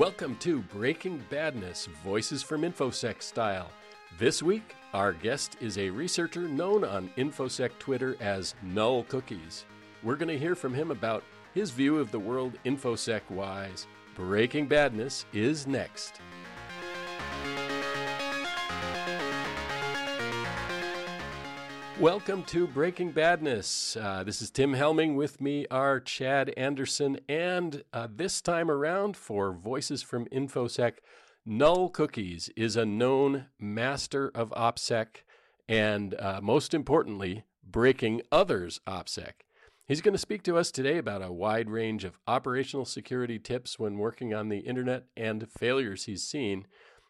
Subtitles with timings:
[0.00, 3.70] Welcome to Breaking Badness Voices from InfoSec style.
[4.18, 9.66] This week, our guest is a researcher known on InfoSec Twitter as Null Cookies.
[10.02, 13.86] We're going to hear from him about his view of the world InfoSec wise.
[14.14, 16.22] Breaking Badness is next.
[22.00, 23.94] Welcome to Breaking Badness.
[23.94, 25.16] Uh, this is Tim Helming.
[25.16, 30.94] With me are Chad Anderson, and uh, this time around for Voices from InfoSec,
[31.44, 35.24] Null Cookies is a known master of OPSEC
[35.68, 39.32] and, uh, most importantly, breaking others' OPSEC.
[39.86, 43.78] He's going to speak to us today about a wide range of operational security tips
[43.78, 46.66] when working on the internet and failures he's seen.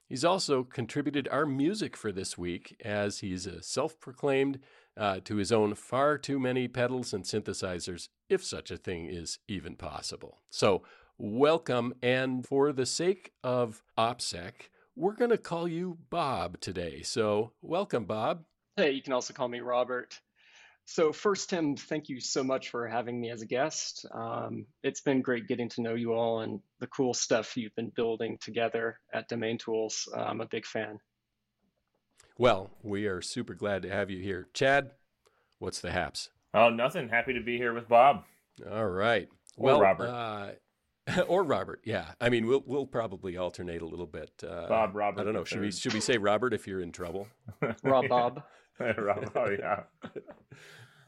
[0.08, 4.58] He's also contributed our music for this week as he's a self proclaimed
[4.96, 9.38] uh, to his own far too many pedals and synthesizers, if such a thing is
[9.48, 10.42] even possible.
[10.50, 10.82] So,
[11.18, 11.94] welcome.
[12.02, 14.52] And for the sake of OPSEC,
[14.96, 17.02] we're going to call you Bob today.
[17.02, 18.44] So, welcome, Bob.
[18.76, 20.18] Hey, you can also call me Robert.
[20.86, 24.06] So, first, Tim, thank you so much for having me as a guest.
[24.12, 27.92] Um, it's been great getting to know you all and the cool stuff you've been
[27.94, 30.08] building together at Domain Tools.
[30.12, 30.98] Uh, I'm a big fan.
[32.40, 34.48] Well, we are super glad to have you here.
[34.54, 34.92] Chad,
[35.58, 36.30] what's the haps?
[36.54, 37.10] Oh, nothing.
[37.10, 38.24] Happy to be here with Bob.
[38.72, 39.28] All right.
[39.58, 40.06] Or well, Robert.
[40.08, 42.12] Uh, or Robert, yeah.
[42.18, 44.30] I mean, we'll we'll probably alternate a little bit.
[44.42, 45.44] Uh, Bob, Robert I don't know.
[45.44, 47.28] Should we should we say Robert if you're in trouble?
[47.82, 48.42] Rob Bob.
[48.80, 49.82] Rob, oh, yeah.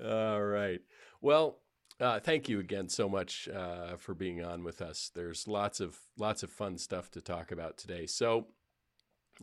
[0.06, 0.82] All right.
[1.22, 1.60] Well,
[1.98, 5.10] uh, thank you again so much uh, for being on with us.
[5.14, 8.04] There's lots of lots of fun stuff to talk about today.
[8.04, 8.48] So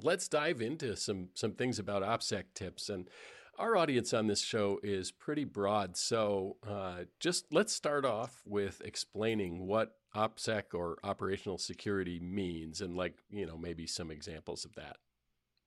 [0.01, 2.89] let's dive into some some things about OPSEC tips.
[2.89, 3.09] And
[3.57, 5.97] our audience on this show is pretty broad.
[5.97, 12.95] So uh, just let's start off with explaining what OPSEC or operational security means, and
[12.95, 14.97] like you know maybe some examples of that.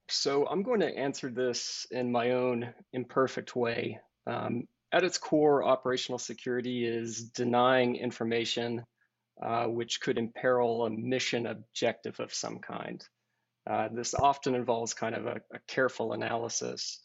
[0.08, 4.00] So, I'm going to answer this in my own imperfect way.
[4.26, 8.84] Um, at its core, operational security is denying information
[9.40, 13.04] uh, which could imperil a mission objective of some kind.
[13.68, 17.00] Uh, this often involves kind of a, a careful analysis.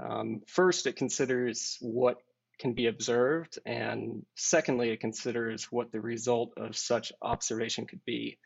[0.00, 2.18] Um, first, it considers what
[2.58, 8.38] can be observed, and secondly, it considers what the result of such observation could be.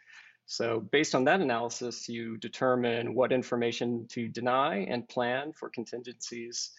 [0.46, 6.70] So, based on that analysis, you determine what information to deny and plan for contingencies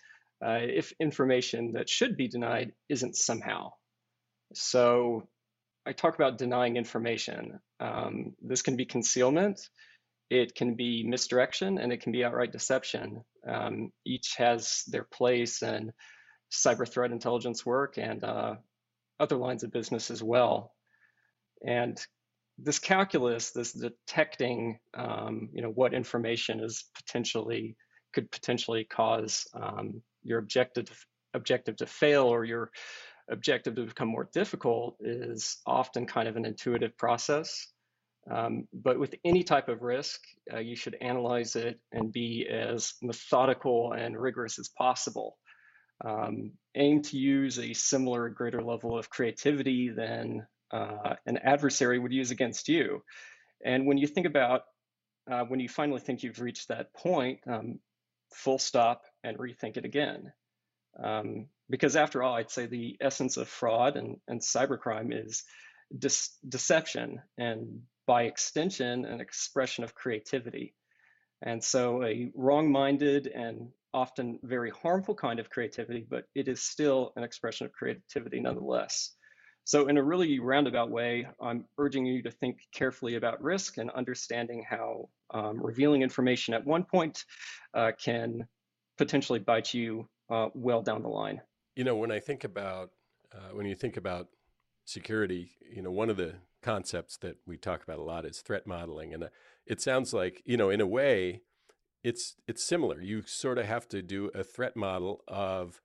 [0.44, 3.74] uh, if information that should be denied isn't somehow.
[4.53, 5.28] So,
[5.85, 7.59] I talk about denying information.
[7.79, 9.59] Um, this can be concealment,
[10.30, 13.24] it can be misdirection, and it can be outright deception.
[13.48, 15.94] Um, each has their place in
[16.52, 18.56] cyber threat intelligence work and uh,
[19.20, 20.74] other lines of business as well.
[21.66, 22.00] And
[22.58, 27.76] this calculus, this detecting, um, you know, what information is potentially
[28.14, 32.72] could potentially cause um, your objective objective to fail or your
[33.30, 37.68] objective to become more difficult is often kind of an intuitive process.
[38.30, 40.22] Um, but with any type of risk,
[40.54, 45.38] uh, you should analyze it and be as methodical and rigorous as possible.
[46.04, 52.12] Um, aim to use a similar, greater level of creativity than uh, an adversary would
[52.12, 53.04] use against you.
[53.64, 54.64] And when you think about
[55.30, 57.80] uh, when you finally think you've reached that point, um,
[58.34, 60.32] full stop and rethink it again.
[61.04, 65.44] Um, because after all, I'd say the essence of fraud and, and cybercrime is
[66.48, 70.73] deception, and by extension, an expression of creativity.
[71.44, 76.63] And so, a wrong minded and often very harmful kind of creativity, but it is
[76.63, 79.12] still an expression of creativity nonetheless.
[79.66, 83.92] So, in a really roundabout way, I'm urging you to think carefully about risk and
[83.92, 87.24] understanding how um, revealing information at one point
[87.74, 88.48] uh, can
[88.98, 91.42] potentially bite you uh, well down the line.
[91.75, 92.92] You know, when I think about
[93.33, 94.30] uh, when you think about
[94.86, 98.68] security, you know, one of the concepts that we talk about a lot is threat
[98.68, 99.30] modeling, and uh,
[99.65, 101.42] it sounds like you know, in a way,
[102.04, 103.01] it's it's similar.
[103.01, 105.81] You sort of have to do a threat model of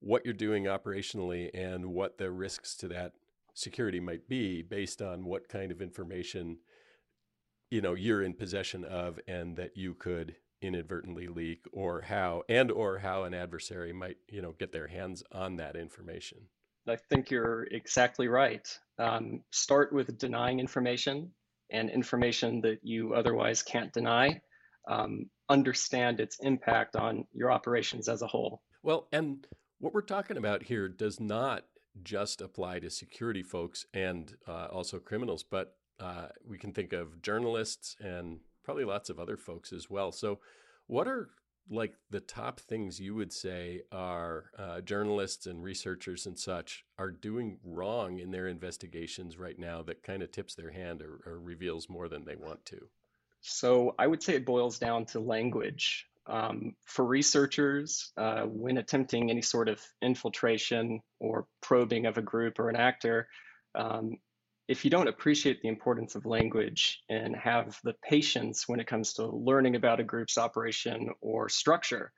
[0.00, 3.12] what you're doing operationally and what the risks to that
[3.54, 6.58] security might be based on what kind of information
[7.70, 12.70] you know you're in possession of and that you could inadvertently leak or how and
[12.70, 16.38] or how an adversary might you know get their hands on that information
[16.88, 18.66] I think you're exactly right.
[18.98, 21.30] Um, start with denying information
[21.70, 24.40] and information that you otherwise can't deny.
[24.88, 28.62] Um, understand its impact on your operations as a whole.
[28.82, 29.46] well and
[29.78, 31.64] what we're talking about here does not
[32.02, 37.22] just apply to security folks and uh, also criminals but uh, we can think of
[37.22, 40.12] journalists and probably lots of other folks as well.
[40.12, 40.40] So,
[40.86, 41.30] what are
[41.68, 47.10] like the top things you would say are uh, journalists and researchers and such are
[47.10, 51.40] doing wrong in their investigations right now that kind of tips their hand or, or,
[51.40, 52.78] reveals more than they want to?
[53.40, 56.06] So I would say it boils down to language.
[56.28, 62.58] Um, for researchers, uh, when attempting any sort of infiltration or probing of a group
[62.58, 63.28] or an actor,
[63.76, 64.18] um,
[64.68, 69.12] if you don't appreciate the importance of language and have the patience when it comes
[69.14, 72.12] to learning about a group's operation or structure,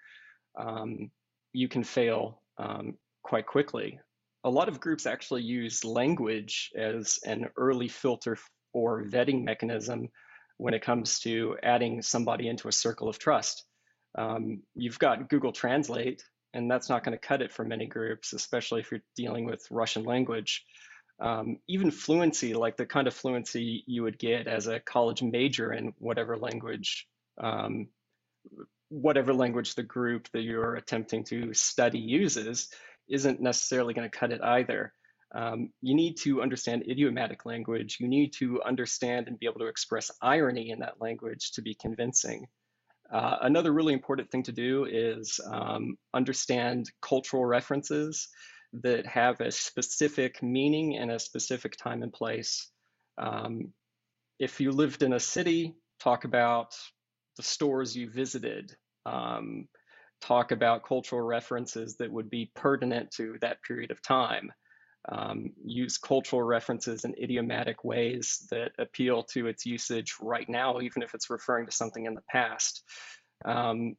[0.59, 1.11] um,
[1.53, 4.01] you can fail um, quite quickly.
[4.45, 8.39] A lot of groups actually use language as an early filter
[8.73, 10.09] or vetting mechanism
[10.57, 13.65] when it comes to adding somebody into a circle of trust.
[14.17, 16.23] Um, you've got Google Translate,
[16.55, 19.67] and that's not going to cut it for many groups, especially if you're dealing with
[19.71, 20.65] Russian language
[21.21, 25.73] um, even fluency, like the kind of fluency you would get as a college major
[25.73, 27.09] in whatever language,
[27.41, 27.89] um,
[28.89, 32.69] whatever language the group that you're attempting to study uses,
[33.09, 34.93] isn't necessarily going to cut it either.
[35.35, 37.99] Um, you need to understand idiomatic language.
[38.01, 41.75] You need to understand and be able to express irony in that language to be
[41.75, 42.47] convincing.
[43.13, 48.29] Uh, another really important thing to do is um, understand cultural references
[48.73, 52.71] that have a specific meaning and a specific time and place.
[53.17, 53.73] Um,
[54.39, 56.75] if you lived in a city, talk about
[57.37, 58.77] the stores you visited.
[59.07, 59.69] Um,
[60.21, 64.53] talk about cultural references that would be pertinent to that period of time.
[65.11, 71.03] Um, use cultural references in idiomatic ways that appeal to its usage right now, even
[71.03, 72.83] if it's referring to something in the past.
[73.45, 73.97] Um,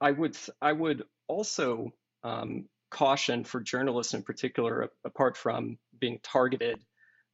[0.00, 1.90] I would I would also
[2.22, 6.80] um, caution for journalists in particular, apart from being targeted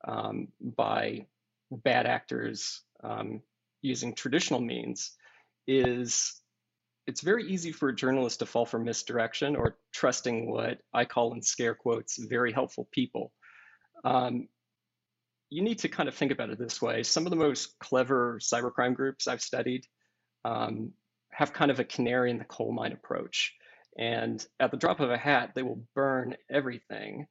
[0.06, 1.27] um, by
[1.71, 3.41] bad actors um,
[3.83, 5.12] using traditional means,
[5.67, 6.41] is
[7.06, 11.35] it's very easy for a journalist to fall for misdirection or trusting what I call
[11.35, 13.33] in scare quotes very helpful people.
[14.05, 14.49] Um,
[15.51, 17.03] you need to kind of think about it this way.
[17.03, 19.85] Some of the most clever cybercrime groups I've studied
[20.45, 20.93] um,
[21.31, 23.55] have kind of a canary in the coal mine approach.
[23.96, 27.26] And at the drop of a hat, they will burn everything.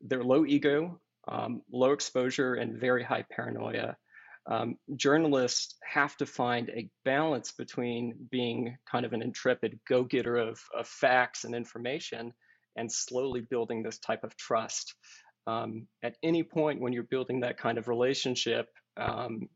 [0.00, 3.96] They're low ego, um, low exposure, and very high paranoia.
[4.48, 10.36] Um, journalists have to find a balance between being kind of an intrepid go getter
[10.36, 12.32] of, of, facts and information
[12.76, 14.94] and slowly building this type of trust.
[15.48, 19.48] Um, at any point when you're building that kind of relationship, um,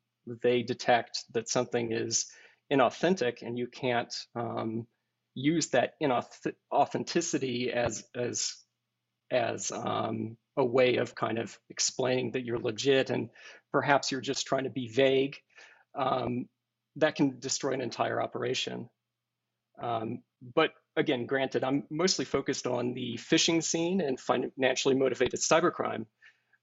[0.42, 2.26] they detect that something is
[2.72, 4.88] inauthentic and you can't um,
[5.34, 8.56] use that inauthenticity as as
[9.30, 13.30] as um, a way of kind of explaining that you're legit and
[13.72, 15.36] perhaps you're just trying to be vague,
[15.94, 16.48] um,
[16.96, 18.88] that can destroy an entire operation.
[19.80, 20.22] Um,
[20.54, 26.06] but again, granted, I'm mostly focused on the phishing scene and financially motivated cybercrime.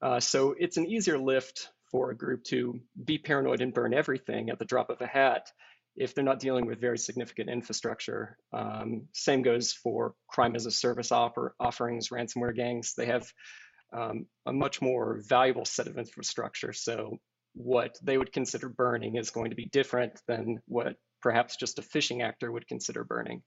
[0.01, 4.49] Uh, so it's an easier lift for a group to be paranoid and burn everything
[4.49, 5.51] at the drop of a hat
[5.97, 8.37] if they're not dealing with very significant infrastructure.
[8.53, 12.93] Um, same goes for crime as a service offer, offerings, ransomware gangs.
[12.95, 13.31] They have
[13.93, 16.71] um, a much more valuable set of infrastructure.
[16.73, 17.17] So
[17.53, 21.81] what they would consider burning is going to be different than what perhaps just a
[21.81, 23.41] phishing actor would consider burning.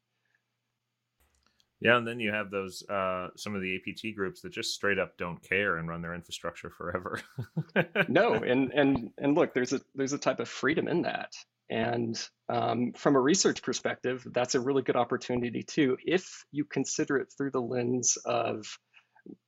[1.80, 4.98] Yeah, and then you have those uh, some of the APT groups that just straight
[4.98, 7.22] up don't care and run their infrastructure forever.
[8.08, 11.32] no, and and and look, there's a there's a type of freedom in that.
[11.70, 17.16] And um, from a research perspective, that's a really good opportunity too, if you consider
[17.18, 18.66] it through the lens of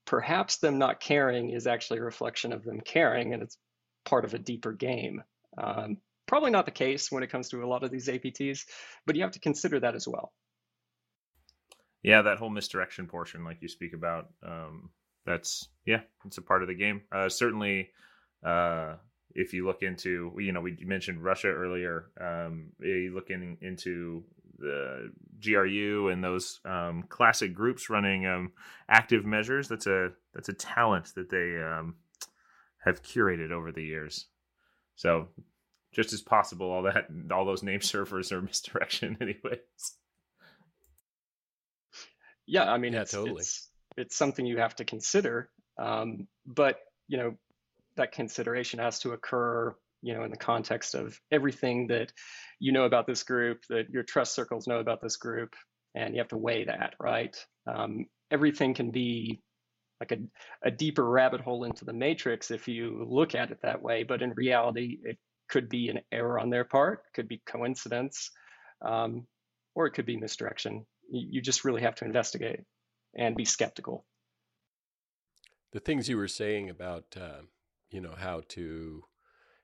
[0.07, 3.59] perhaps them not caring is actually a reflection of them caring and it's
[4.05, 5.23] part of a deeper game.
[5.59, 8.67] Um, probably not the case when it comes to a lot of these APTs,
[9.05, 10.33] but you have to consider that as well.
[12.05, 14.91] Yeah, that whole misdirection portion, like you speak about, um,
[15.25, 17.03] that's yeah, it's a part of the game.
[17.13, 17.91] Uh, certainly,
[18.45, 18.95] uh,
[19.35, 24.25] if you look into you know we mentioned Russia earlier, um, you look in, into
[24.59, 25.13] the
[25.43, 28.53] GRU and those um, classic groups running um,
[28.89, 29.69] active measures.
[29.69, 31.97] That's a that's a talent that they um,
[32.85, 34.27] have curated over the years.
[34.95, 35.29] So
[35.93, 39.97] just as possible, all that all those name servers are misdirection, anyways.
[42.47, 43.41] Yeah, I mean, yeah, it's, totally.
[43.41, 45.49] It's, it's something you have to consider.
[45.79, 47.37] Um, but you know,
[47.97, 52.13] that consideration has to occur you know in the context of everything that
[52.59, 55.55] you know about this group that your trust circles know about this group
[55.95, 59.41] and you have to weigh that right um, everything can be
[60.03, 63.81] like a, a deeper rabbit hole into the matrix if you look at it that
[63.81, 64.03] way.
[64.03, 65.17] But in reality, it
[65.49, 68.33] could be an error on their part, could be coincidence,
[68.85, 69.29] um,
[69.77, 70.85] or it could be misdirection.
[71.09, 72.61] You, you just really have to investigate
[73.17, 74.05] and be skeptical.
[75.73, 77.43] The things you were saying about, uh,
[77.93, 79.05] you know, how to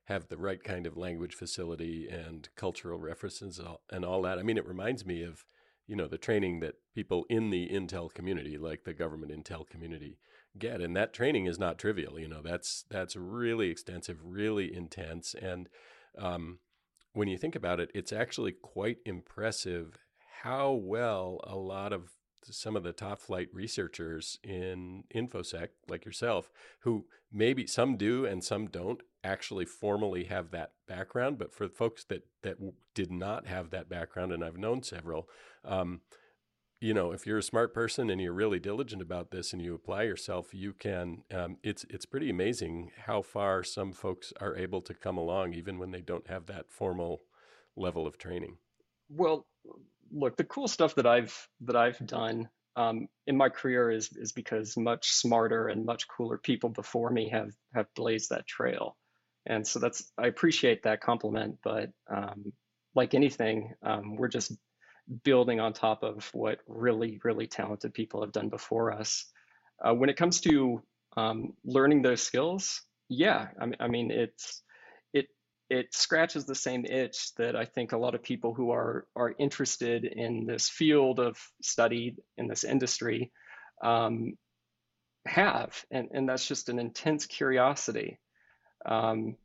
[0.04, 4.38] have the right kind of language facility and cultural references and all that.
[4.38, 5.44] I mean, it reminds me of,
[5.86, 10.18] you know, the training that people in the Intel community, like the government Intel community,
[10.58, 12.18] get, and that training is not trivial.
[12.18, 15.68] You know, that's that's really extensive, really intense, and
[16.18, 16.58] um,
[17.12, 19.98] when you think about it, it's actually quite impressive
[20.42, 22.12] how well a lot of
[22.52, 26.50] some of the top flight researchers in infosec like yourself
[26.80, 32.04] who maybe some do and some don't actually formally have that background but for folks
[32.04, 32.56] that that
[32.94, 35.28] did not have that background and i've known several
[35.64, 36.00] um,
[36.80, 39.74] you know if you're a smart person and you're really diligent about this and you
[39.74, 44.80] apply yourself you can um, it's it's pretty amazing how far some folks are able
[44.80, 47.22] to come along even when they don't have that formal
[47.78, 48.58] level of training.
[49.08, 49.46] Well
[50.12, 54.32] look, the cool stuff that I've that I've done um, in my career is is
[54.32, 58.96] because much smarter and much cooler people before me have have blazed that trail,
[59.46, 61.58] and so that's I appreciate that compliment.
[61.62, 62.52] But um,
[62.94, 64.52] like anything, um, we're just
[65.24, 69.26] building on top of what really really talented people have done before us.
[69.84, 70.82] Uh, when it comes to
[71.16, 74.62] um, learning those skills, yeah, I, I mean it's
[75.70, 79.34] it scratches the same itch that I think a lot of people who are are
[79.38, 83.30] interested in this field of study in this industry
[83.82, 84.34] um,
[85.26, 88.18] have, and and that's just an intense curiosity.
[88.86, 89.36] Um,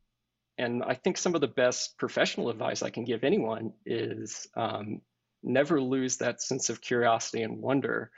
[0.56, 5.00] and I think some of the best professional advice I can give anyone is um,
[5.42, 8.10] never lose that sense of curiosity and wonder.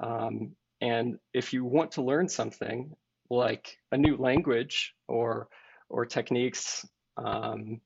[0.00, 2.94] Um, and if you want to learn something
[3.30, 5.48] like a new language or
[5.88, 6.84] or techniques
[7.16, 7.80] um,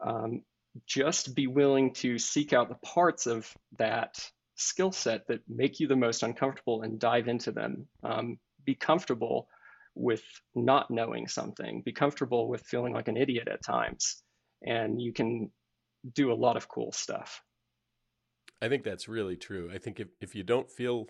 [0.00, 0.42] um,
[0.86, 5.86] just be willing to seek out the parts of that skill set that make you
[5.86, 7.86] the most uncomfortable and dive into them.
[8.02, 9.48] Um, be comfortable
[9.94, 10.22] with
[10.54, 14.22] not knowing something, be comfortable with feeling like an idiot at times,
[14.64, 15.50] and you can
[16.14, 17.42] do a lot of cool stuff.
[18.60, 19.70] I think that's really true.
[19.72, 21.06] I think if, if you don't feel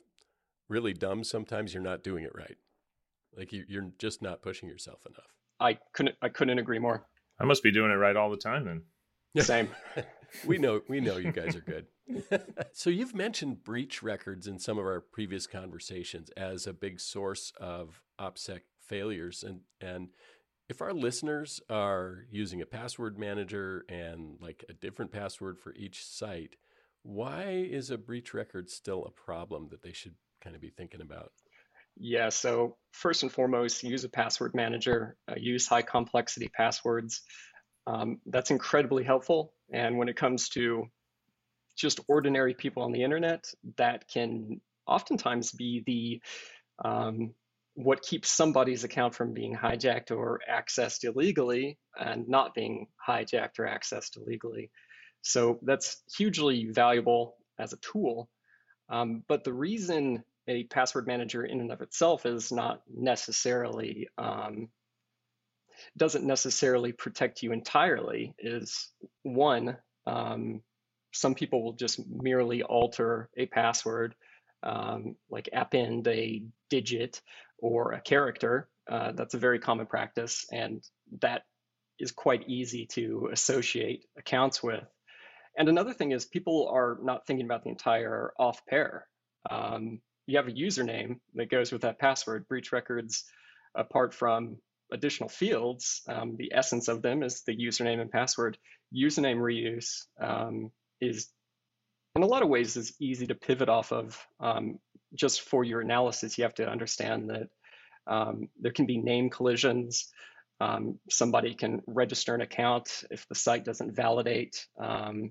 [0.68, 2.56] really dumb, sometimes you're not doing it right.
[3.36, 5.34] Like you, you're just not pushing yourself enough.
[5.60, 7.06] I couldn't I couldn't agree more.
[7.40, 8.82] I must be doing it right all the time then.
[9.42, 9.68] Same.
[10.46, 11.86] we know we know you guys are good.
[12.72, 17.52] so you've mentioned breach records in some of our previous conversations as a big source
[17.60, 20.08] of OPSEC failures and and
[20.68, 26.04] if our listeners are using a password manager and like a different password for each
[26.04, 26.56] site,
[27.02, 31.00] why is a breach record still a problem that they should kind of be thinking
[31.00, 31.32] about?
[32.00, 37.22] Yeah, so first and foremost, use a password manager, uh, use high complexity passwords.
[37.86, 39.52] Um, that's incredibly helpful.
[39.72, 40.86] And when it comes to
[41.76, 43.44] just ordinary people on the internet,
[43.76, 47.34] that can oftentimes be the um,
[47.74, 53.66] what keeps somebody's account from being hijacked or accessed illegally and not being hijacked or
[53.66, 54.70] accessed illegally.
[55.22, 58.28] So that's hugely valuable as a tool.
[58.88, 64.68] Um, but the reason a password manager in and of itself is not necessarily um,
[65.96, 68.90] doesn't necessarily protect you entirely is
[69.22, 69.76] one
[70.06, 70.62] um,
[71.12, 74.14] some people will just merely alter a password
[74.62, 77.20] um, like append a digit
[77.58, 80.82] or a character uh, that's a very common practice and
[81.20, 81.42] that
[81.98, 84.84] is quite easy to associate accounts with.
[85.56, 89.06] And another thing is people are not thinking about the entire auth pair
[89.50, 92.46] um, you have a username that goes with that password.
[92.48, 93.24] Breach records,
[93.74, 94.58] apart from
[94.92, 98.58] additional fields, um, the essence of them is the username and password.
[98.94, 100.70] Username reuse um,
[101.00, 101.28] is,
[102.14, 104.22] in a lot of ways, is easy to pivot off of.
[104.38, 104.78] Um,
[105.14, 107.48] just for your analysis, you have to understand that
[108.06, 110.12] um, there can be name collisions.
[110.60, 115.30] Um, somebody can register an account if the site doesn't validate, um,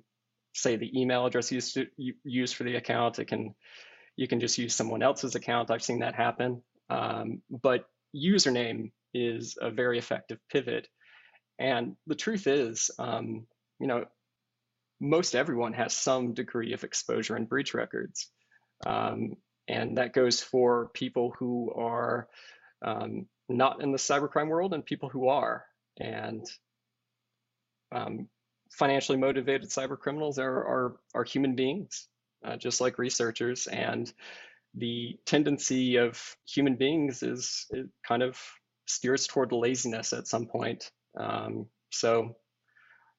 [0.55, 1.85] say, the email address used to,
[2.23, 3.19] used for the account.
[3.19, 3.53] It can
[4.17, 5.71] you can just use someone else's account.
[5.71, 6.63] I've seen that happen.
[6.89, 10.87] Um, but username is a very effective pivot.
[11.59, 13.45] And the truth is, um,
[13.79, 14.05] you know,
[14.99, 18.29] most everyone has some degree of exposure in breach records.
[18.85, 19.35] Um,
[19.67, 22.27] and that goes for people who are
[22.83, 25.65] um, not in the cybercrime world and people who are.
[25.99, 26.45] And
[27.91, 28.27] um,
[28.71, 32.07] financially motivated cyber criminals are, are, are human beings
[32.45, 33.67] uh, just like researchers.
[33.67, 34.11] And
[34.75, 38.39] the tendency of human beings is it kind of
[38.85, 40.91] steers toward laziness at some point.
[41.19, 42.35] Um, so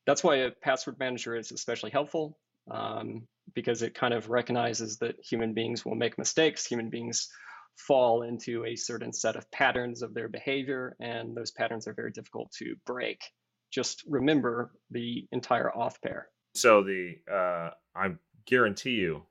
[0.07, 2.39] that's why a password manager is especially helpful
[2.71, 6.67] um, because it kind of recognizes that human beings will make mistakes.
[6.67, 7.29] Human beings
[7.77, 12.11] fall into a certain set of patterns of their behavior, and those patterns are very
[12.11, 13.21] difficult to break.
[13.71, 16.29] Just remember the entire auth pair.
[16.55, 18.15] So the uh, I
[18.49, 19.23] guarantee you,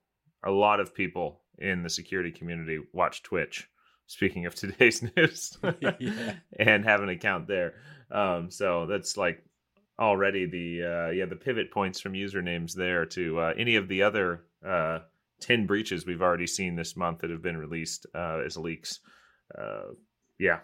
[0.44, 3.68] a lot of people in the security community watch Twitch.
[4.06, 5.58] Speaking of today's news,
[6.60, 7.74] and have an account there,
[8.12, 9.44] um, so that's like
[10.00, 14.04] already the uh, yeah the pivot points from usernames there to uh, any of the
[14.04, 15.00] other uh,
[15.42, 19.00] 10 breaches we've already seen this month that have been released uh, as leaks.
[19.58, 19.94] Uh,
[20.40, 20.60] yeah,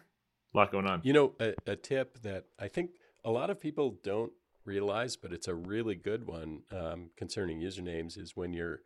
[0.54, 1.02] a lot going on.
[1.04, 2.92] You know, a, a, tip that I think
[3.24, 4.32] a lot of people don't
[4.66, 8.80] realize, but it's a really good one um, concerning usernames is when you're,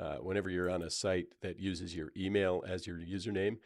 [0.00, 3.58] uh, whenever you're on a site that uses your email as your username,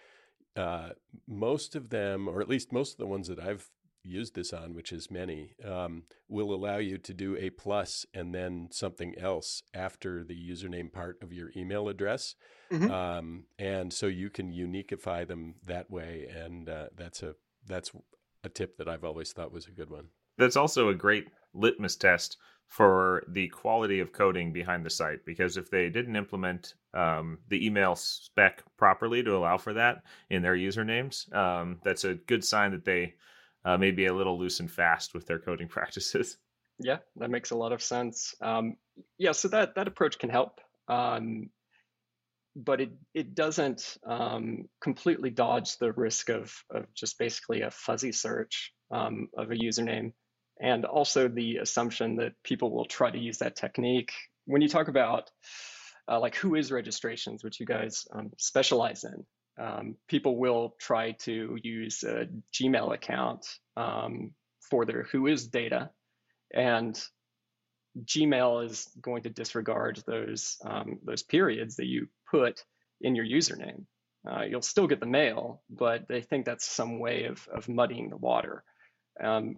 [0.56, 0.90] uh,
[1.26, 3.70] most of them, or at least most of the ones that I've
[4.04, 8.34] used this on, which is many, um, will allow you to do a plus and
[8.34, 12.34] then something else after the username part of your email address.
[12.72, 12.90] Mm-hmm.
[12.90, 16.26] Um, and so you can uniqueify them that way.
[16.34, 17.34] And uh, that's a
[17.66, 17.92] that's
[18.42, 20.06] a tip that I've always thought was a good one.
[20.36, 22.38] That's also a great litmus test
[22.72, 27.66] for the quality of coding behind the site because if they didn't implement um, the
[27.66, 32.70] email spec properly to allow for that in their usernames, um, that's a good sign
[32.70, 33.14] that they
[33.64, 36.38] uh, maybe a little loose and fast with their coding practices.
[36.78, 38.34] Yeah, that makes a lot of sense.
[38.40, 38.76] Um,
[39.18, 41.50] yeah, so that that approach can help, um,
[42.56, 48.12] but it it doesn't um, completely dodge the risk of of just basically a fuzzy
[48.12, 50.12] search um, of a username,
[50.62, 54.12] and also the assumption that people will try to use that technique.
[54.46, 55.30] When you talk about
[56.08, 59.26] uh, like WHOIS registrations, which you guys um, specialize in,
[59.62, 63.44] um, people will try to use a Gmail account
[63.76, 64.32] um,
[64.70, 65.90] for their WHOIS data,
[66.54, 66.98] and
[68.04, 72.64] Gmail is going to disregard those um, those periods that you put
[73.00, 73.84] in your username.
[74.28, 78.10] Uh, you'll still get the mail, but they think that's some way of of muddying
[78.10, 78.62] the water.
[79.22, 79.56] Um,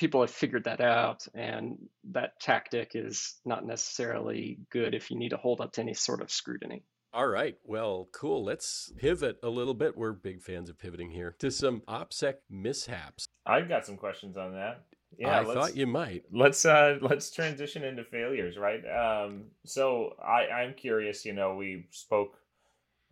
[0.00, 1.76] people have figured that out, and
[2.12, 6.22] that tactic is not necessarily good if you need to hold up to any sort
[6.22, 6.82] of scrutiny.
[7.12, 7.56] All right.
[7.64, 8.44] Well, cool.
[8.44, 9.96] Let's pivot a little bit.
[9.96, 13.26] We're big fans of pivoting here to some OPSEC mishaps.
[13.44, 14.84] I've got some questions on that.
[15.18, 16.22] Yeah, I thought you might.
[16.32, 18.80] Let's uh let's transition into failures, right?
[18.86, 22.38] Um so I I'm curious, you know, we spoke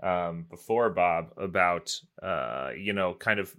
[0.01, 3.53] um before Bob about uh you know, kind of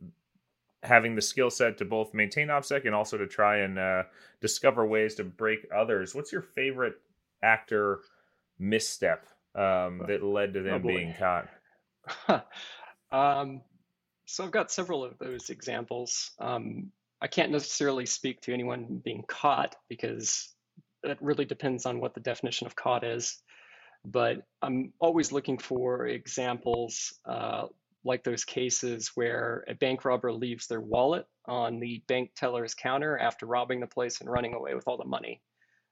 [0.84, 4.04] having the skill set to both maintain OPSEC and also to try and uh
[4.42, 6.15] discover ways to break others.
[6.15, 6.96] What's your favorite
[7.44, 8.00] actor
[8.58, 11.50] misstep um, that led to oh, them oh being caught?
[13.12, 13.62] um,
[14.26, 16.32] so I've got several of those examples.
[16.39, 20.54] Um, I can't necessarily speak to anyone being caught because
[21.04, 23.42] it really depends on what the definition of caught is.
[24.06, 27.65] But I'm always looking for examples uh,
[28.06, 33.18] like those cases where a bank robber leaves their wallet on the bank teller's counter
[33.18, 35.42] after robbing the place and running away with all the money.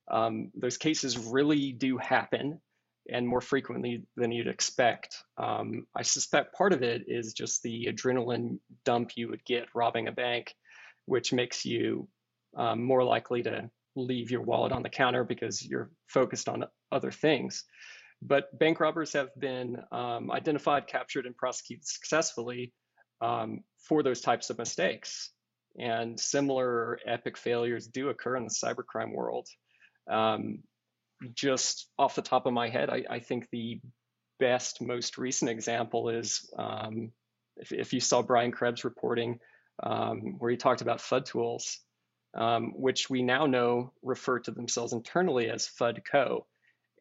[0.10, 2.62] Um, those cases really do happen
[3.10, 5.24] and more frequently than you'd expect.
[5.38, 10.08] Um, I suspect part of it is just the adrenaline dump you would get robbing
[10.08, 10.54] a bank,
[11.06, 12.08] which makes you
[12.56, 17.12] um, more likely to leave your wallet on the counter because you're focused on other
[17.12, 17.64] things.
[18.22, 22.74] But bank robbers have been um, identified, captured, and prosecuted successfully
[23.22, 25.32] um, for those types of mistakes.
[25.80, 29.48] And similar epic failures do occur in the cybercrime world.
[30.10, 30.64] Um,
[31.34, 33.80] just off the top of my head, I, I think the
[34.40, 37.12] best, most recent example is um,
[37.58, 39.40] if, if, you saw Brian Krebs reporting
[39.82, 41.80] um, where he talked about FUD tools,
[42.36, 46.46] um, which we now know refer to themselves internally as FUDCO.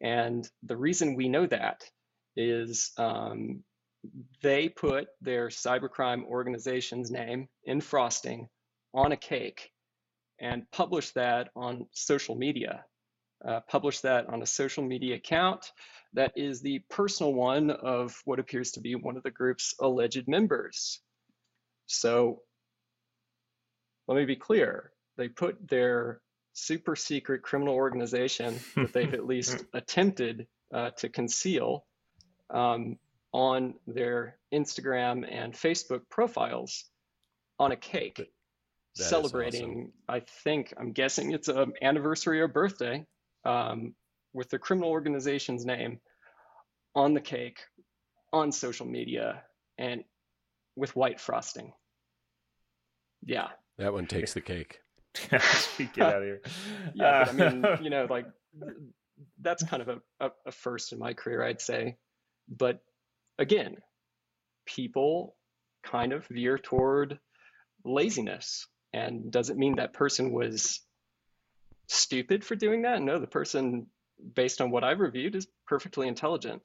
[0.01, 1.83] And the reason we know that
[2.35, 3.63] is um,
[4.41, 8.47] they put their cybercrime organization's name in frosting
[8.93, 9.71] on a cake
[10.39, 12.85] and published that on social media
[13.45, 15.71] uh, publish that on a social media account
[16.13, 20.27] that is the personal one of what appears to be one of the group's alleged
[20.27, 20.99] members.
[21.85, 22.41] So
[24.07, 24.91] let me be clear.
[25.17, 26.21] They put their
[26.57, 31.85] super secret criminal organization that they've at least attempted uh, to conceal
[32.49, 32.97] um,
[33.31, 36.85] on their Instagram and Facebook profiles
[37.59, 38.21] on a cake,
[38.95, 39.93] celebrating, awesome.
[40.09, 43.05] I think, I'm guessing it's an anniversary or birthday
[43.45, 43.93] um,
[44.33, 45.99] with the criminal organization's name
[46.95, 47.59] on the cake
[48.33, 49.43] on social media
[49.77, 50.03] and
[50.75, 51.71] with white frosting.
[53.23, 53.49] Yeah.
[53.77, 54.79] That one takes the cake.
[55.29, 56.41] Get out of here.
[56.93, 58.27] yeah, but I mean, you know, like
[59.41, 61.97] that's kind of a, a, a first in my career, I'd say.
[62.49, 62.81] But
[63.39, 63.77] again,
[64.65, 65.35] people
[65.83, 67.19] kind of veer toward
[67.83, 68.67] laziness.
[68.93, 70.81] And does it mean that person was
[71.87, 73.01] stupid for doing that?
[73.01, 73.87] No, the person,
[74.35, 76.61] based on what I've reviewed, is perfectly intelligent.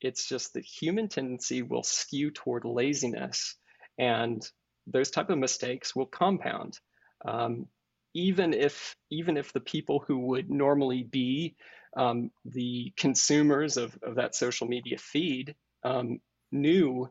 [0.00, 3.56] It's just the human tendency will skew toward laziness,
[3.98, 4.42] and
[4.86, 6.78] those type of mistakes will compound.
[7.24, 7.66] Um,
[8.14, 11.54] even if even if the people who would normally be
[11.96, 16.20] um, the consumers of, of that social media feed um,
[16.52, 17.08] knew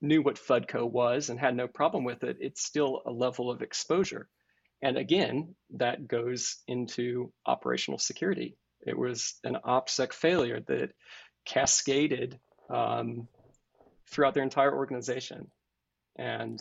[0.00, 3.62] knew what FUDCO was and had no problem with it, it's still a level of
[3.62, 4.28] exposure.
[4.82, 8.58] And again, that goes into operational security.
[8.86, 10.90] It was an OPSEC failure that
[11.46, 13.28] cascaded um,
[14.10, 15.50] throughout their entire organization.
[16.16, 16.60] And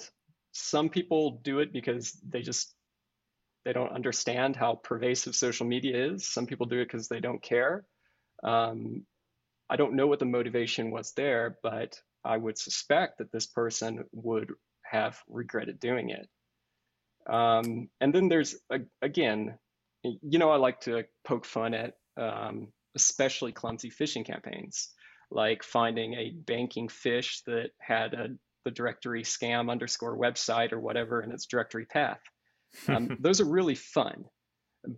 [0.54, 2.74] some people do it because they just
[3.66, 6.28] they don't understand how pervasive social media is.
[6.28, 7.86] Some people do it because they don't care.
[8.44, 9.06] Um,
[9.70, 14.06] I don't know what the motivation was there, but I would suspect that this person
[14.12, 14.52] would
[14.84, 16.28] have regretted doing it.
[17.32, 18.56] Um, and then there's
[19.02, 19.58] again,
[20.04, 24.90] you know, I like to poke fun at um, especially clumsy phishing campaigns,
[25.32, 28.28] like finding a banking phish that had a
[28.66, 32.22] the directory scam underscore website or whatever in its directory path.
[32.88, 34.26] Um, those are really fun,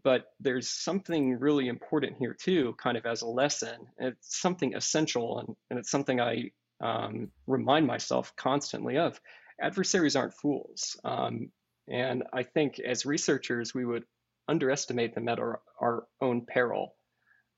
[0.04, 3.88] but there's something really important here too, kind of as a lesson.
[4.00, 9.20] It's something essential, and, and it's something I um, remind myself constantly of.
[9.62, 10.98] Adversaries aren't fools.
[11.04, 11.52] Um,
[11.88, 14.04] and I think as researchers, we would
[14.48, 16.96] underestimate them at our, our own peril.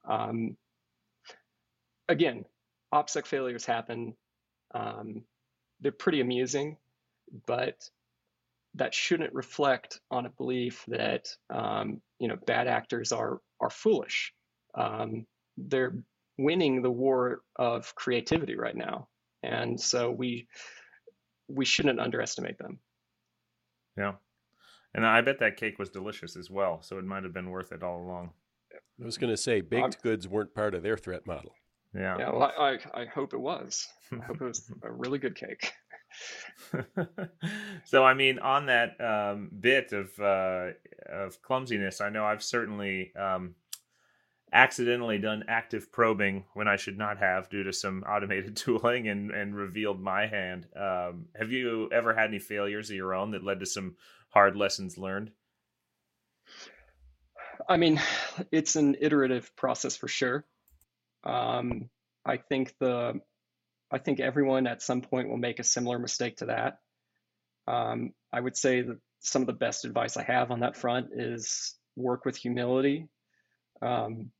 [0.07, 0.57] Um,
[2.07, 2.45] again,
[2.93, 4.15] OPSEC failures happen.
[4.73, 5.23] Um,
[5.81, 6.77] they're pretty amusing,
[7.45, 7.89] but
[8.77, 14.33] that shouldn't reflect on a belief that um, you know bad actors are are foolish.
[14.75, 15.25] Um,
[15.57, 15.95] they're
[16.37, 19.07] winning the war of creativity right now,
[19.43, 20.47] and so we
[21.47, 22.79] we shouldn't underestimate them.
[23.97, 24.13] Yeah,
[24.93, 27.71] and I bet that cake was delicious as well, so it might have been worth
[27.71, 28.31] it all along.
[29.01, 31.53] I was going to say baked goods weren't part of their threat model.
[31.95, 32.17] Yeah.
[32.19, 32.31] Yeah.
[32.31, 33.87] Well, I, I, I hope it was.
[34.11, 35.71] I hope it was a really good cake.
[37.85, 40.71] so I mean, on that um, bit of uh,
[41.07, 43.55] of clumsiness, I know I've certainly um,
[44.53, 49.31] accidentally done active probing when I should not have due to some automated tooling and
[49.31, 50.67] and revealed my hand.
[50.75, 53.95] Um, have you ever had any failures of your own that led to some
[54.29, 55.31] hard lessons learned?
[57.67, 57.99] I mean,
[58.51, 60.45] it's an iterative process for sure.
[61.23, 61.89] Um,
[62.25, 63.19] I think the
[63.91, 66.79] I think everyone at some point will make a similar mistake to that.
[67.67, 71.07] Um, I would say that some of the best advice I have on that front
[71.13, 73.07] is work with humility.
[73.81, 74.31] Um,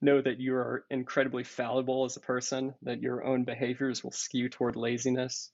[0.00, 4.48] know that you are incredibly fallible as a person, that your own behaviors will skew
[4.48, 5.50] toward laziness,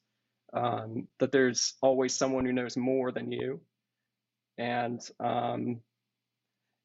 [0.55, 3.61] um, that there's always someone who knows more than you.
[4.57, 5.81] And um,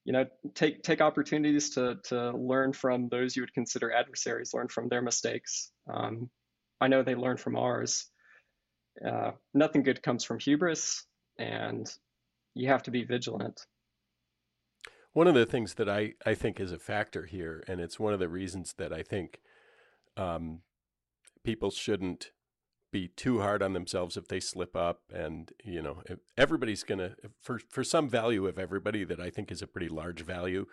[0.06, 4.68] you know take take opportunities to to learn from those you would consider adversaries learn
[4.68, 5.72] from their mistakes.
[5.92, 6.30] Um,
[6.82, 8.10] i know they learn from ours.
[9.06, 11.06] Uh, nothing good comes from hubris
[11.40, 11.90] and
[12.54, 13.60] you have to be vigilant.
[15.14, 18.14] One of the things that i i think is a factor here and it's one
[18.14, 19.40] of the reasons that i think
[20.18, 20.60] um,
[21.44, 22.32] people shouldn't
[22.94, 26.02] be too hard on themselves if they slip up and you know
[26.38, 30.22] everybody's gonna for for some value of everybody that i think is a pretty large
[30.22, 30.66] value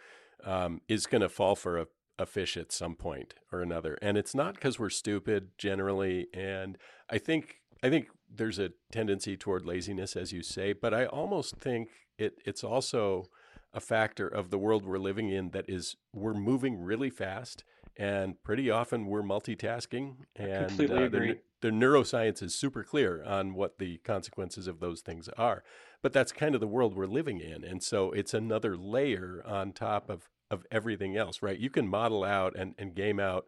[0.45, 1.87] um, is gonna fall for a,
[2.19, 3.99] a phish at some point or another.
[4.01, 6.79] And it's not because we're stupid generally and
[7.09, 11.57] i think i think there's a tendency toward laziness as you say but i almost
[11.57, 13.25] think it it's also
[13.73, 17.65] a factor of the world we're living in that is we're moving really fast
[17.96, 21.33] and pretty often we're multitasking and completely uh, agree.
[21.61, 25.62] The, the neuroscience is super clear on what the consequences of those things are
[26.03, 29.72] but that's kind of the world we're living in and so it's another layer on
[29.72, 33.46] top of of everything else right you can model out and, and game out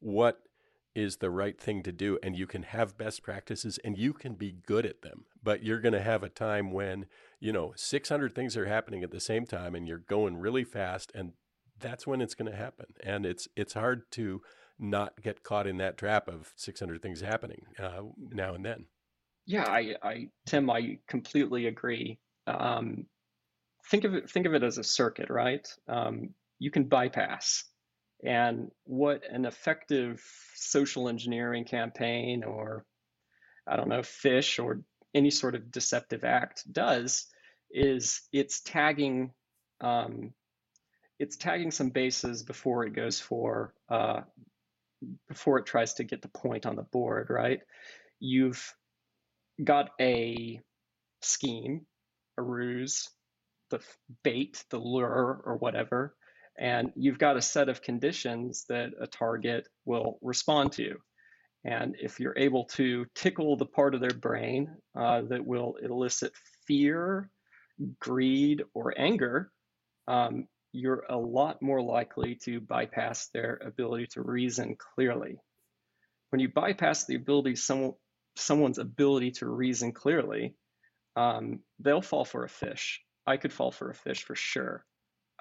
[0.00, 0.42] what
[0.94, 4.34] is the right thing to do and you can have best practices and you can
[4.34, 7.06] be good at them but you're going to have a time when
[7.40, 11.10] you know 600 things are happening at the same time and you're going really fast
[11.14, 11.32] and
[11.82, 12.86] that's when it's going to happen.
[13.02, 14.42] And it's it's hard to
[14.78, 18.86] not get caught in that trap of 600 things happening uh, now and then.
[19.46, 22.18] Yeah, I, I, Tim, I completely agree.
[22.46, 23.06] Um,
[23.90, 25.66] think of it, think of it as a circuit, right?
[25.88, 27.64] Um, you can bypass
[28.24, 30.22] And what an effective
[30.54, 32.84] social engineering campaign or,
[33.66, 34.82] I don't know, phish or
[35.14, 37.26] any sort of deceptive act does
[37.70, 39.32] is it's tagging
[39.80, 40.32] um,
[41.22, 44.22] it's tagging some bases before it goes for uh,
[45.28, 47.60] before it tries to get the point on the board, right?
[48.18, 48.74] You've
[49.62, 50.60] got a
[51.20, 51.86] scheme,
[52.38, 53.08] a ruse,
[53.70, 53.78] the
[54.24, 56.16] bait, the lure, or whatever,
[56.58, 60.96] and you've got a set of conditions that a target will respond to.
[61.64, 66.32] And if you're able to tickle the part of their brain uh, that will elicit
[66.66, 67.30] fear,
[68.00, 69.52] greed, or anger,
[70.08, 75.36] um, you're a lot more likely to bypass their ability to reason clearly.
[76.30, 77.92] When you bypass the ability, some,
[78.36, 80.54] someone's ability to reason clearly,
[81.14, 82.96] um, they'll fall for a phish.
[83.26, 84.84] I could fall for a phish for sure.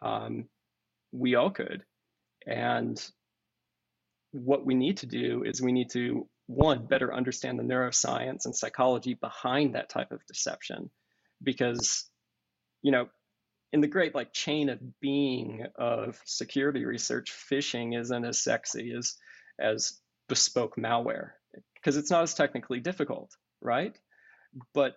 [0.02, 0.50] Um,
[1.13, 1.84] we all could.
[2.46, 3.02] And
[4.32, 8.56] what we need to do is we need to, one, better understand the neuroscience and
[8.56, 10.89] psychology behind that type of deception.
[11.41, 12.10] Because,
[12.82, 13.08] you know,
[13.73, 19.15] in the great like chain of being of security research, phishing isn't as sexy as
[19.60, 21.31] as bespoke malware
[21.75, 23.97] because it's not as technically difficult, right?
[24.73, 24.95] But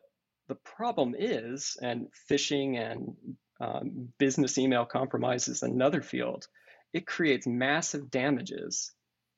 [0.49, 3.17] the problem is, and phishing and
[3.61, 6.47] um, business email compromise is another field,
[6.93, 8.93] it creates massive damages.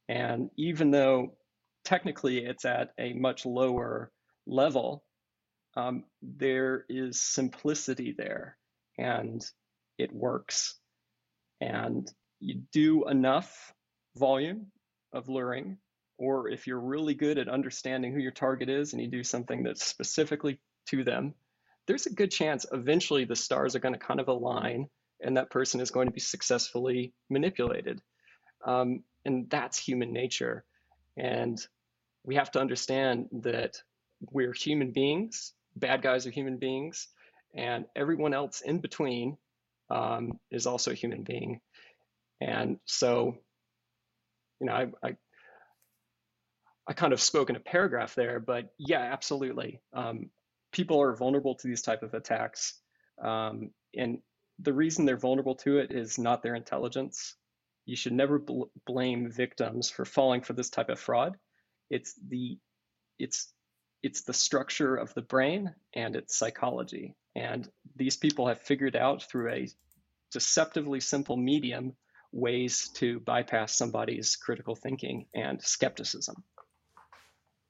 [0.09, 1.37] And even though
[1.85, 4.11] technically it's at a much lower
[4.47, 5.05] level,
[5.77, 8.57] um, there is simplicity there
[8.99, 9.45] and
[9.99, 10.79] it works.
[11.61, 13.73] And you do enough
[14.17, 14.67] volume
[15.13, 15.79] of luring,
[16.19, 19.63] or if you're really good at understanding who your target is and you do something
[19.63, 21.35] that's specifically to them,
[21.87, 24.89] there's a good chance eventually the stars are going to kind of align
[25.23, 28.01] and that person is going to be successfully manipulated.
[28.65, 30.65] Um, and that's human nature.
[31.17, 31.59] And
[32.25, 33.77] we have to understand that
[34.31, 37.09] we're human beings, bad guys are human beings,
[37.57, 39.37] and everyone else in between
[39.91, 41.61] um, is also a human being.
[42.41, 43.37] And so,
[44.61, 45.17] you know, I, I,
[46.89, 49.81] I kind of spoke in a paragraph there, but yeah, absolutely.
[49.93, 50.31] Um,
[50.73, 52.81] people are vulnerable to these type of attacks,
[53.23, 54.19] um, and
[54.59, 57.35] the reason they're vulnerable to it is not their intelligence.
[57.87, 61.37] You should never bl- blame victims for falling for this type of fraud.
[61.91, 62.59] It's the
[63.19, 63.53] it's
[64.03, 67.15] it's the structure of the brain and its psychology.
[67.37, 69.69] And these people have figured out through a
[70.33, 71.93] deceptively simple medium
[72.33, 76.43] ways to bypass somebody's critical thinking and skepticism.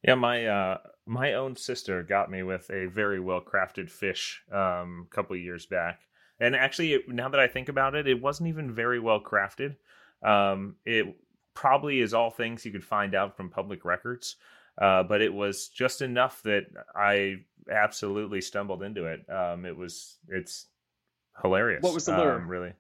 [0.03, 5.09] Yeah, my uh, my own sister got me with a very well crafted phish um,
[5.11, 6.01] a couple years back,
[6.39, 9.77] and actually, now that I think about it, it wasn't even very well crafted.
[10.23, 11.17] Um, it
[11.55, 14.37] probably is all things you could find out from public records.
[14.81, 17.37] Uh, but it was just enough that I
[17.71, 19.25] absolutely stumbled into it.
[19.31, 20.67] Um, it was it's
[21.43, 21.83] hilarious.
[21.83, 22.37] What was the lure?
[22.37, 22.73] Um, really,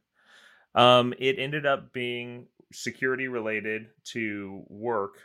[0.74, 5.18] um, it ended up being security related to work,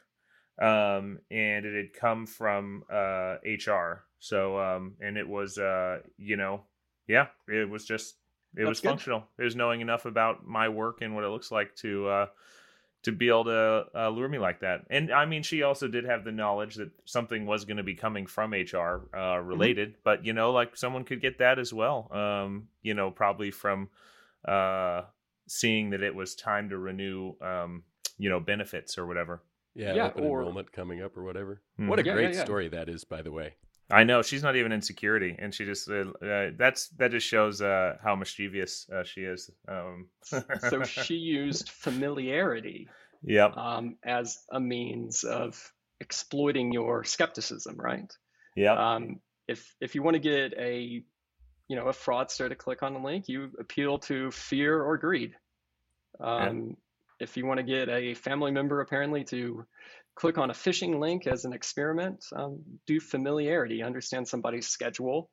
[0.61, 4.03] um, and it had come from uh, HR.
[4.19, 6.61] So, um, and it was, uh, you know,
[7.07, 8.15] yeah, it was just
[8.55, 8.89] it That's was good.
[8.89, 9.23] functional.
[9.37, 12.25] It was knowing enough about my work and what it looks like to uh,
[13.03, 14.81] to be able to uh, lure me like that.
[14.89, 17.95] And I mean, she also did have the knowledge that something was going to be
[17.95, 18.55] coming from HR
[19.13, 19.47] uh, mm-hmm.
[19.47, 19.99] related, mm-hmm.
[20.03, 22.09] but you know, like someone could get that as well.
[22.11, 23.89] Um, you know, probably from
[24.47, 25.03] uh,
[25.47, 27.83] seeing that it was time to renew, um,
[28.17, 29.41] you know, benefits or whatever.
[29.73, 30.39] Yeah, yeah open or...
[30.39, 31.61] enrollment coming up or whatever.
[31.79, 31.87] Mm-hmm.
[31.89, 33.55] What a yeah, great yeah, story that is, by the way.
[33.91, 37.27] I know she's not even in security, and she just uh, uh, that's that just
[37.27, 39.49] shows uh, how mischievous uh, she is.
[39.67, 40.07] Um.
[40.23, 42.89] so she used familiarity,
[43.23, 43.55] yep.
[43.57, 48.11] um, as a means of exploiting your skepticism, right?
[48.55, 48.73] Yeah.
[48.73, 51.03] Um, if if you want to get a
[51.67, 55.35] you know a fraudster to click on a link, you appeal to fear or greed.
[56.19, 56.77] Um,
[57.19, 59.65] if you want to get a family member apparently to
[60.15, 65.29] click on a phishing link as an experiment, um, do familiarity, understand somebody's schedule,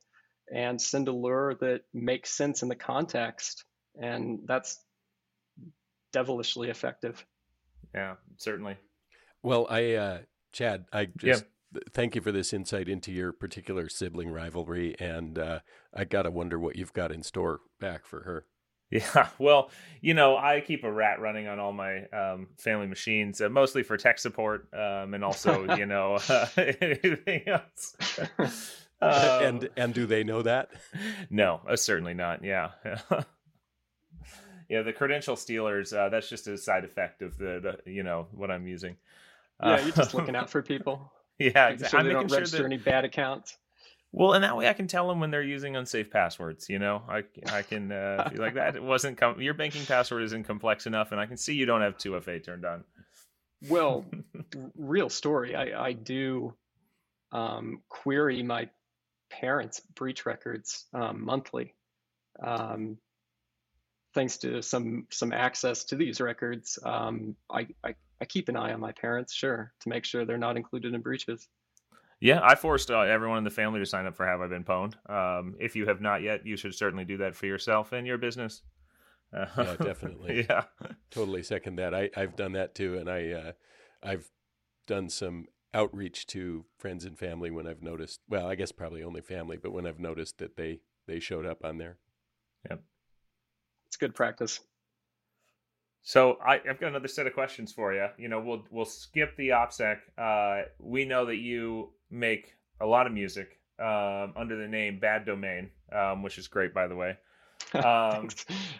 [0.52, 3.64] and send a lure that makes sense in the context.
[4.00, 4.78] And that's
[6.12, 7.24] devilishly effective.
[7.94, 8.76] Yeah, certainly.
[9.42, 10.18] Well, I, uh,
[10.52, 11.80] Chad, I just yeah.
[11.92, 14.94] thank you for this insight into your particular sibling rivalry.
[14.98, 15.60] And uh,
[15.94, 18.46] I got to wonder what you've got in store back for her.
[18.90, 19.70] Yeah, well,
[20.00, 23.82] you know, I keep a rat running on all my um, family machines, uh, mostly
[23.82, 27.96] for tech support, um, and also, you know, uh, anything else.
[28.38, 30.70] Um, and and do they know that?
[31.28, 32.42] No, uh, certainly not.
[32.42, 32.70] Yeah,
[34.68, 35.92] yeah, the credential stealers.
[35.92, 38.96] Uh, that's just a side effect of the, the you know what I'm using.
[39.62, 41.12] Yeah, you're just looking out for people.
[41.38, 41.88] Yeah, exactly.
[41.88, 42.72] Sure I'm they don't register sure that...
[42.72, 43.58] any bad accounts.
[44.18, 46.68] Well, and that way I can tell them when they're using unsafe passwords.
[46.68, 48.74] You know, I I can uh, like that.
[48.74, 51.82] It wasn't com- your banking password isn't complex enough, and I can see you don't
[51.82, 52.82] have 2FA turned on.
[53.68, 54.04] Well,
[54.76, 55.54] real story.
[55.54, 56.52] I I do
[57.30, 58.68] um, query my
[59.30, 61.76] parents' breach records um, monthly,
[62.42, 62.98] um,
[64.14, 66.76] thanks to some some access to these records.
[66.84, 70.38] Um, I, I I keep an eye on my parents, sure, to make sure they're
[70.38, 71.46] not included in breaches.
[72.20, 74.64] Yeah, I forced uh, everyone in the family to sign up for Have I Been
[74.64, 74.94] Pwned.
[75.08, 78.18] Um, if you have not yet, you should certainly do that for yourself and your
[78.18, 78.62] business.
[79.32, 80.46] Uh, yeah, definitely.
[80.48, 80.64] yeah,
[81.10, 81.94] totally second that.
[81.94, 83.52] I I've done that too, and I uh,
[84.02, 84.30] I've
[84.86, 88.20] done some outreach to friends and family when I've noticed.
[88.28, 91.64] Well, I guess probably only family, but when I've noticed that they they showed up
[91.64, 91.98] on there.
[92.68, 92.82] Yep,
[93.88, 94.60] it's good practice.
[96.08, 98.06] So I, have got another set of questions for you.
[98.16, 99.98] You know, we'll we'll skip the OPSEC.
[100.16, 105.26] Uh, we know that you make a lot of music um, under the name Bad
[105.26, 107.18] Domain, um, which is great, by the way.
[107.74, 108.28] Um,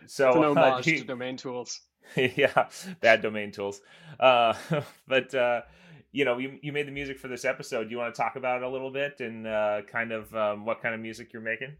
[0.06, 1.80] so it's an homage uh, to DomainTools.
[2.16, 2.68] yeah,
[3.02, 3.82] bad domain tools.
[4.18, 4.54] Uh,
[5.06, 5.62] but uh,
[6.12, 7.84] you know, you you made the music for this episode.
[7.84, 10.64] Do you want to talk about it a little bit and uh, kind of um,
[10.64, 11.76] what kind of music you're making?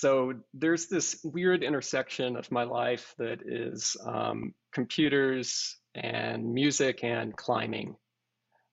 [0.00, 7.36] So there's this weird intersection of my life that is um, computers and music and
[7.36, 7.96] climbing.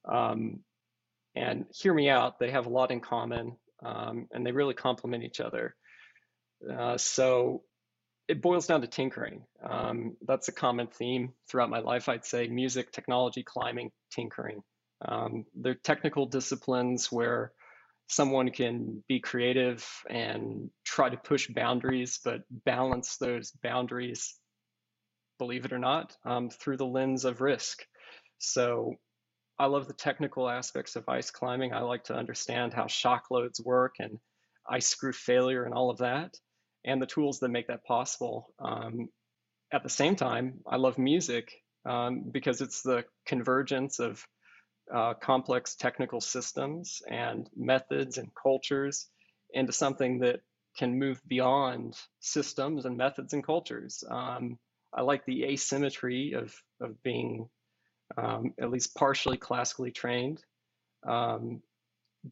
[0.10, 0.62] Um,
[1.36, 5.24] and hear me out, they have a lot in common um, and they really complement
[5.24, 5.76] each other.
[6.70, 7.64] Uh, so
[8.28, 9.44] it boils down to tinkering.
[9.64, 12.10] Um, that's a common theme throughout my life.
[12.10, 14.62] I'd say music, technology, climbing, tinkering.
[15.04, 17.52] Um, they're technical disciplines where
[18.10, 24.36] someone can be creative and try to push boundaries, but balance those boundaries,
[25.38, 27.86] believe it or not, um, through the lens of risk.
[28.40, 28.96] So
[29.60, 31.72] I love the technical aspects of ice climbing.
[31.72, 34.18] I like to understand how shock loads work and
[34.68, 36.34] ice screw failure and all of that,
[36.84, 38.54] and the tools that make that possible.
[38.58, 39.10] Um,
[39.72, 41.54] at the same time, I love music
[41.86, 44.26] um, because it's the convergence of
[44.94, 49.08] uh, complex technical systems and methods and cultures
[49.54, 50.42] into something that
[50.78, 54.04] can move beyond systems and methods and cultures.
[54.10, 54.58] Um,
[54.94, 57.50] I like the asymmetry of, of being
[58.18, 60.44] um, at least partially classically trained,
[61.08, 61.62] um,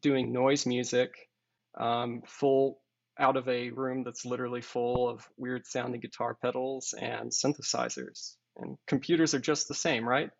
[0.00, 1.14] doing noise music,
[1.78, 2.80] um, full
[3.18, 8.34] out of a room that's literally full of weird sounding guitar pedals and synthesizers.
[8.56, 10.30] And computers are just the same, right?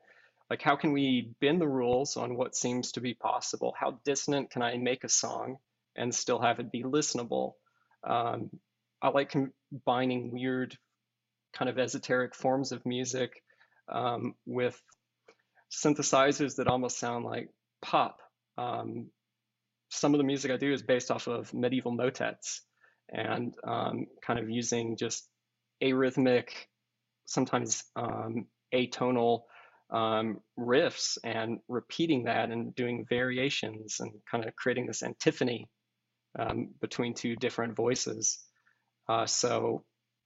[0.50, 3.74] Like, how can we bend the rules on what seems to be possible?
[3.78, 5.58] How dissonant can I make a song
[5.94, 7.52] and still have it be listenable?
[8.02, 8.50] Um,
[9.02, 10.76] I like combining weird,
[11.52, 13.42] kind of esoteric forms of music
[13.88, 14.80] um, with
[15.70, 17.50] synthesizers that almost sound like
[17.82, 18.20] pop.
[18.56, 19.10] Um,
[19.90, 22.62] some of the music I do is based off of medieval motets
[23.10, 25.28] and um, kind of using just
[25.82, 26.50] arrhythmic,
[27.26, 29.42] sometimes um, atonal
[29.90, 35.68] um, riffs and repeating that and doing variations and kind of creating this antiphony
[36.38, 38.38] um, between two different voices.
[39.08, 39.84] Uh, so,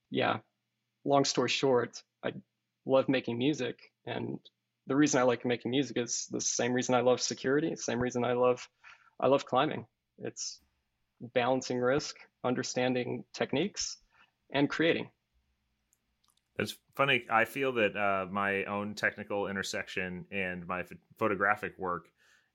[0.09, 0.37] yeah,
[1.05, 2.33] long story short, I
[2.85, 3.79] love making music.
[4.05, 4.39] And
[4.87, 8.25] the reason I like making music is the same reason I love security, same reason
[8.25, 8.67] I love
[9.19, 9.85] I love climbing.
[10.19, 10.59] It's
[11.33, 13.97] balancing risk, understanding techniques,
[14.51, 15.09] and creating.
[16.59, 17.25] It's funny.
[17.31, 20.83] I feel that uh, my own technical intersection and my
[21.17, 22.09] photographic work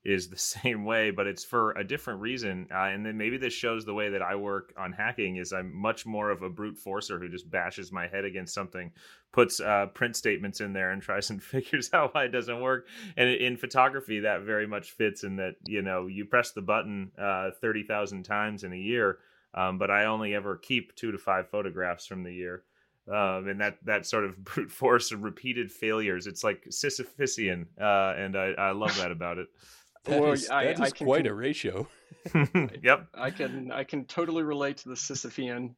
[0.05, 2.67] is the same way, but it's for a different reason.
[2.73, 5.75] Uh, and then maybe this shows the way that I work on hacking is I'm
[5.75, 8.91] much more of a brute forcer who just bashes my head against something,
[9.33, 12.87] puts uh, print statements in there, and tries and figures out why it doesn't work.
[13.17, 17.11] And in photography, that very much fits in that you know you press the button
[17.21, 19.17] uh, thirty thousand times in a year,
[19.53, 22.63] um, but I only ever keep two to five photographs from the year
[23.09, 26.27] um, and that that sort of brute force of repeated failures.
[26.27, 29.47] It's like Sisyphusian, uh, and I, I love that about it.
[30.05, 31.87] that well, is, I, that is I can, quite a ratio.
[32.83, 35.75] yep, I can I can totally relate to the Sisyphean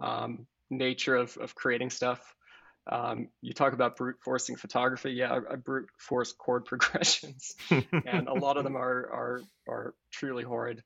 [0.00, 2.34] um, nature of of creating stuff.
[2.90, 5.12] Um, you talk about brute forcing photography.
[5.12, 9.94] Yeah, I, I brute force chord progressions, and a lot of them are are are
[10.10, 10.82] truly horrid.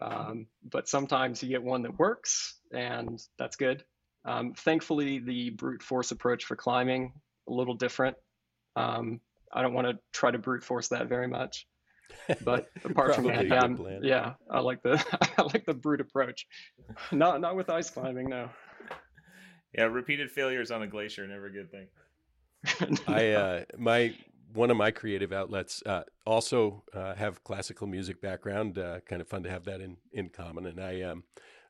[0.00, 3.84] Um, but sometimes you get one that works, and that's good.
[4.26, 7.12] Um, thankfully, the brute force approach for climbing
[7.48, 8.16] a little different.
[8.74, 9.20] Um,
[9.52, 11.66] I don't want to try to brute force that very much.
[12.44, 15.02] But apart from that, yeah, yeah, I like the
[15.38, 16.46] I like the brute approach.
[17.12, 18.50] Not not with ice climbing, no.
[19.72, 22.98] yeah, repeated failures on a glacier never a good thing.
[23.08, 24.14] I uh, my
[24.52, 28.78] one of my creative outlets uh, also uh, have classical music background.
[28.78, 30.66] Uh, kind of fun to have that in in common.
[30.66, 31.24] And I um,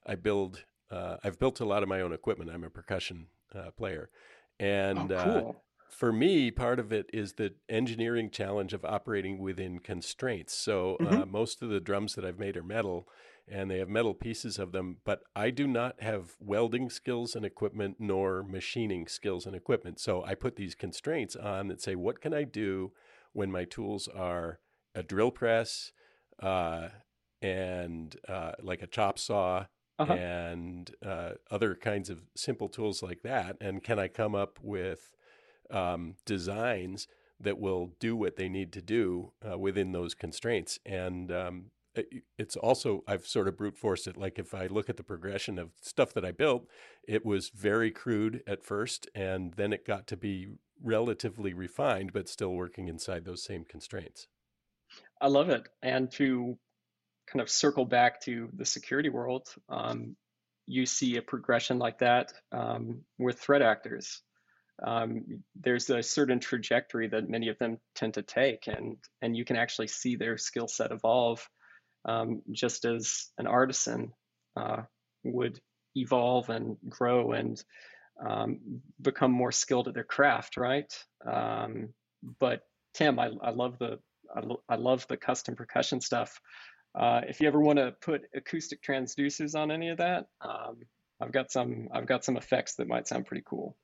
[0.07, 2.51] I build uh, I've built a lot of my own equipment.
[2.51, 4.11] I'm a percussion uh, player,
[4.59, 5.57] and oh, cool.
[5.89, 10.55] for me, part of it is the engineering challenge of operating within constraints.
[10.55, 11.31] So mm-hmm.
[11.31, 13.09] most of the drums that I've made are metal
[13.49, 17.45] and they have metal pieces of them, but I do not have welding skills and
[17.45, 20.01] equipment nor machining skills and equipment.
[20.01, 22.93] So I put these constraints on that say, what can I do
[23.33, 24.59] when my tools are
[24.95, 25.93] a drill press
[26.43, 26.89] uh,
[27.41, 29.67] and uh, like a chop saw
[29.99, 30.13] uh-huh.
[30.13, 33.57] and uh, other kinds of simple tools like that?
[33.61, 35.15] And can I come up with
[35.71, 37.09] um, designs?
[37.39, 40.79] that will do what they need to do uh, within those constraints.
[40.87, 41.67] And um,
[42.39, 44.17] it's also I've sort of brute forced it.
[44.17, 46.67] Like if I look at the progression of stuff that I built,
[47.07, 50.49] it was very crude at first, and then it got to be
[50.83, 54.29] relatively refined, but still working inside those same constraints.
[55.21, 55.69] I love it.
[55.83, 56.59] And to
[57.31, 60.17] kind of circle back to the security world, um,
[60.67, 64.23] you see a progression like that um, with threat actors.
[64.85, 69.45] Um, there's a certain trajectory that many of them tend to take, and and you
[69.45, 71.49] can actually see their skill set evolve
[72.05, 74.13] um, just as an artisan
[74.57, 74.83] uh,
[75.25, 75.61] would
[75.95, 77.63] evolve and grow and
[78.25, 80.93] um, become more skilled at their craft, right?
[81.27, 81.91] Um,
[82.41, 82.63] but
[82.95, 83.99] Tim, I, I love the
[84.35, 86.41] I, I, love the custom percussion stuff.
[86.97, 90.79] Uh, if you ever want to put acoustic transducers on any of that, um,
[91.21, 93.77] I've got some I've got some effects that might sound pretty cool.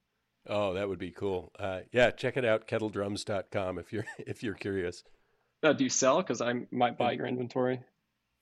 [0.48, 1.52] Oh, that would be cool.
[1.58, 5.04] Uh, yeah, check it out, kettledrums.com if you're if you're curious.
[5.62, 6.18] Uh, do you sell?
[6.18, 7.80] Because I might buy your inventory.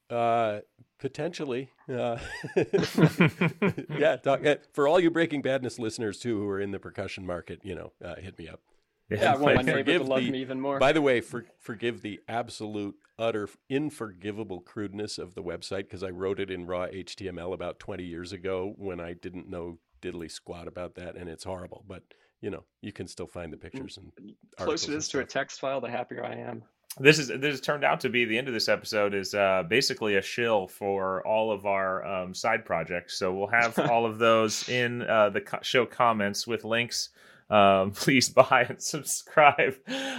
[0.08, 0.60] Uh,
[0.98, 1.70] potentially.
[1.88, 2.18] Uh,
[2.56, 4.16] yeah.
[4.16, 7.60] Talk, uh, for all you Breaking Badness listeners too, who are in the percussion market,
[7.62, 8.60] you know, uh, hit me up.
[9.10, 10.78] Yeah, I want my neighbor to love the, me even more.
[10.78, 16.10] By the way, for, forgive the absolute, utter, unforgivable crudeness of the website because I
[16.10, 20.68] wrote it in raw HTML about 20 years ago when I didn't know diddly squat
[20.68, 21.84] about that, and it's horrible.
[21.86, 22.02] But
[22.40, 25.60] you know, you can still find the pictures and closer it is to a text
[25.60, 26.62] file, the happier I am
[26.98, 29.62] this is this has turned out to be the end of this episode is uh,
[29.68, 33.16] basically a shill for all of our um, side projects.
[33.16, 37.10] So we'll have all of those in uh, the co- show comments with links.
[37.50, 39.74] Um, please buy and subscribe.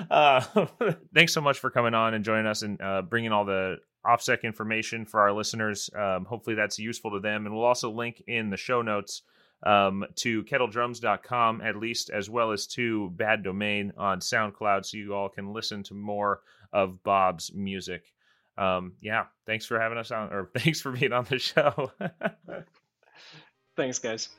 [0.09, 0.41] Uh,
[1.13, 4.43] thanks so much for coming on and joining us and uh, bringing all the OPSEC
[4.43, 5.89] information for our listeners.
[5.97, 7.45] Um, hopefully that's useful to them.
[7.45, 9.23] And we'll also link in the show notes
[9.63, 15.13] um, to kettledrums.com, at least, as well as to Bad Domain on SoundCloud, so you
[15.13, 16.41] all can listen to more
[16.73, 18.03] of Bob's music.
[18.57, 21.91] Um, yeah, thanks for having us on, or thanks for being on the show.
[23.75, 24.29] thanks, guys.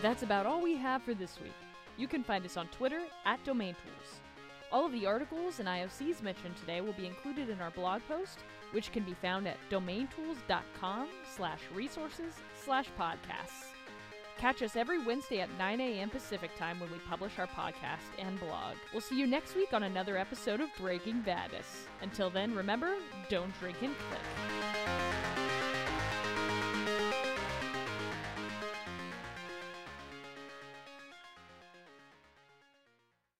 [0.00, 1.52] That's about all we have for this week.
[1.96, 4.20] You can find us on Twitter at DomainTools.
[4.70, 8.40] All of the articles and IOCs mentioned today will be included in our blog post,
[8.72, 12.34] which can be found at domaintools.com slash resources
[12.64, 13.72] slash podcasts.
[14.36, 16.10] Catch us every Wednesday at 9 a.m.
[16.10, 18.76] Pacific time when we publish our podcast and blog.
[18.92, 21.86] We'll see you next week on another episode of Breaking Badness.
[22.02, 22.94] Until then, remember,
[23.28, 25.27] don't drink and click.